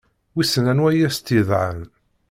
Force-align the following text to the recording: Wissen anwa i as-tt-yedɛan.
Wissen 0.35 0.65
anwa 0.71 0.89
i 0.91 1.01
as-tt-yedɛan. 1.07 1.79